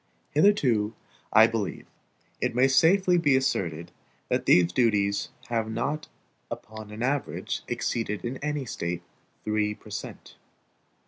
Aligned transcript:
Hitherto, 0.31 0.95
I 1.31 1.45
believe, 1.45 1.85
it 2.41 2.55
may 2.55 2.67
safely 2.67 3.19
be 3.19 3.35
asserted, 3.35 3.91
that 4.29 4.47
these 4.47 4.71
duties 4.73 5.29
have 5.49 5.69
not 5.69 6.07
upon 6.49 6.89
an 6.89 7.03
average 7.03 7.61
exceeded 7.67 8.25
in 8.25 8.37
any 8.37 8.65
State 8.65 9.03
three 9.45 9.75
per 9.75 9.91
cent. 9.91 10.37